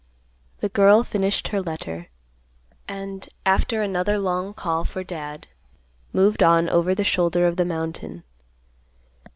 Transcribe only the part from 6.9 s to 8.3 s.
the shoulder of the mountain.